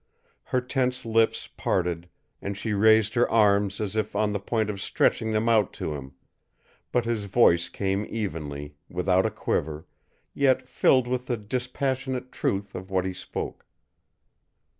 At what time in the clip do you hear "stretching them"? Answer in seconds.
4.81-5.47